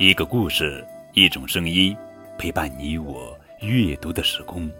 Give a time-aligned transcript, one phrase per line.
[0.00, 1.96] 一个故事，一种声音，
[2.38, 4.70] 陪伴你我阅读的时空。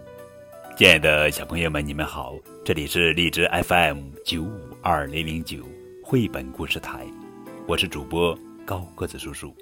[0.77, 5.57] 亲爱的小朋友们，你们好，这里是荔枝 FM 九五二零零九
[6.01, 7.05] 绘本故事台，
[7.67, 8.33] 我是主播
[8.65, 9.53] 高个子叔叔。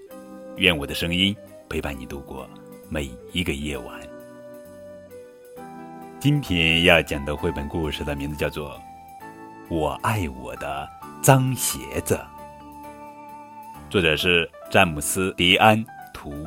[0.57, 1.35] 愿我的声音
[1.67, 2.47] 陪伴你度过
[2.87, 3.99] 每一个夜晚。
[6.19, 8.79] 今天要讲的绘本故事的名字叫做
[9.75, 10.87] 《我爱我的
[11.19, 12.13] 脏鞋子》，
[13.89, 15.81] 作者是詹姆斯·迪安，
[16.13, 16.45] 图，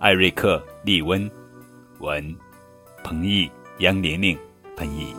[0.00, 1.30] 艾瑞克·利温，
[2.00, 2.36] 文，
[3.04, 4.36] 彭毅、杨玲玲
[4.76, 5.14] 翻译。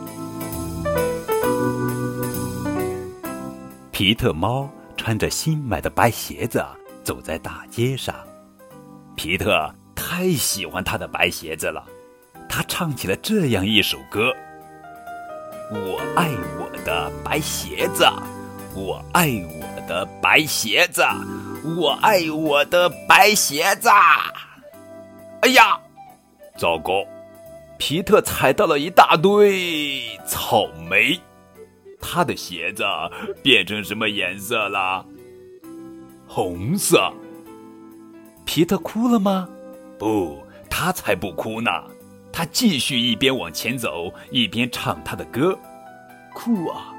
[3.90, 4.68] 皮特猫
[4.98, 6.62] 穿着新买的白鞋子
[7.02, 8.14] 走在大街上，
[9.16, 11.82] 皮特太喜欢他的白鞋子了。
[12.50, 14.30] 他唱起了这样一首歌
[15.72, 18.04] ：“我爱我的白鞋子，
[18.74, 21.02] 我爱我的白鞋子，
[21.78, 23.88] 我爱我的白鞋子。”
[25.42, 25.78] 哎呀，
[26.56, 27.04] 糟糕！
[27.78, 31.20] 皮特踩到了一大堆草莓，
[32.00, 32.82] 他的鞋子
[33.42, 35.04] 变成什么颜色了？
[36.26, 37.12] 红色。
[38.46, 39.46] 皮特哭了吗？
[39.98, 41.70] 不，他才不哭呢。
[42.32, 45.58] 他继续一边往前走，一边唱他的歌。
[46.34, 46.94] 哭啊！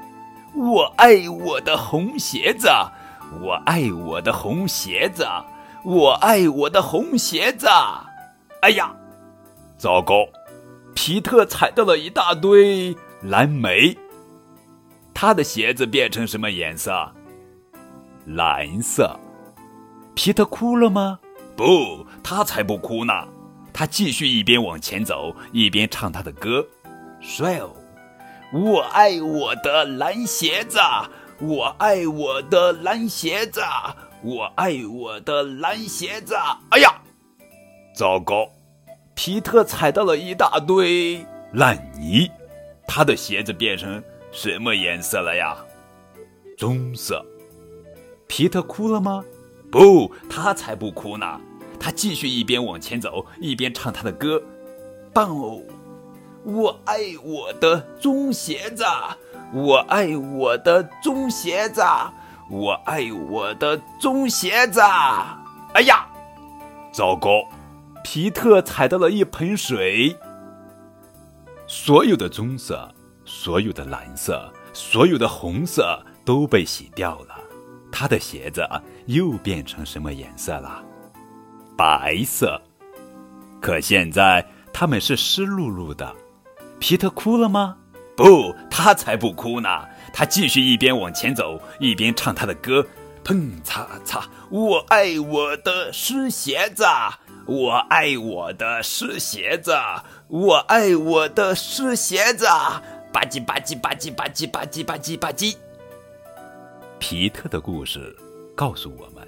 [0.54, 2.68] 我爱我的红鞋子，
[3.40, 5.26] 我爱我的红鞋子，
[5.84, 7.68] 我爱我的红鞋子。
[8.62, 8.94] 哎呀，
[9.76, 10.26] 糟糕！
[10.94, 13.96] 皮特踩到了一大堆蓝莓。
[15.14, 17.12] 他的鞋子变成什么颜色？
[18.24, 19.18] 蓝色。
[20.14, 21.20] 皮特哭了吗？
[21.56, 23.12] 不，他才不哭呢。
[23.72, 26.66] 他继续一边往前走，一边唱他的歌。
[27.20, 27.70] 帅哦！
[28.50, 30.78] 我爱我的蓝鞋子，
[31.38, 33.60] 我爱我的蓝鞋子，
[34.22, 36.34] 我爱我的蓝鞋子。
[36.70, 36.90] 哎呀，
[37.94, 38.48] 糟糕！
[39.14, 42.30] 皮特踩到了一大堆烂泥，
[42.86, 45.54] 他的鞋子变成什么颜色了呀？
[46.56, 47.22] 棕色。
[48.26, 49.22] 皮特哭了吗？
[49.70, 51.38] 不，他才不哭呢。
[51.78, 54.42] 他继续一边往前走，一边唱他的歌。
[55.12, 55.60] 棒哦！
[56.44, 58.84] 我爱我的棕鞋子，
[59.52, 61.82] 我爱我的棕鞋子，
[62.50, 64.80] 我爱我的棕鞋子。
[65.74, 66.06] 哎呀，
[66.92, 67.42] 糟糕！
[68.02, 70.16] 皮特踩到了一盆水，
[71.66, 72.88] 所有的棕色、
[73.26, 77.34] 所有的蓝色、所有的红色都被洗掉了。
[77.92, 78.66] 他的鞋子
[79.06, 80.82] 又变成什么颜色了？
[81.76, 82.60] 白色，
[83.60, 86.14] 可现在他们是湿漉漉的。
[86.78, 87.76] 皮特哭了吗？
[88.16, 89.68] 不，他才不哭呢。
[90.12, 92.86] 他继续一边往前走，一边唱他的歌。
[93.24, 96.84] 砰擦擦，我爱我的湿鞋子，
[97.46, 99.76] 我爱我的湿鞋子，
[100.28, 102.46] 我爱我的湿鞋子。
[103.12, 105.56] 吧唧吧唧吧唧吧唧吧唧吧唧吧唧。
[106.98, 108.16] 皮特的故事
[108.54, 109.26] 告诉我们。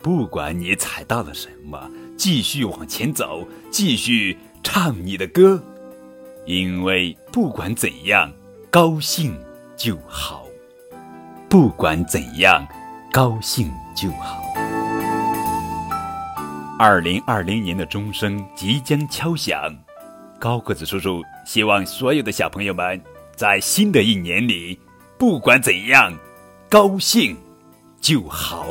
[0.00, 5.60] 不管你踩到了什么，继续往前走，继续唱你的歌，
[6.48, 8.32] 因为不管怎样，
[8.70, 9.38] 高兴
[9.76, 10.46] 就好。
[11.46, 12.66] 不管怎样，
[13.12, 14.42] 高兴就好。
[16.78, 19.76] 二零二零年的钟声即将敲响，
[20.38, 22.98] 高个子叔叔希望所有的小朋友们
[23.36, 24.80] 在新的一年里，
[25.18, 26.10] 不管怎样，
[26.70, 27.36] 高兴
[28.00, 28.68] 就好。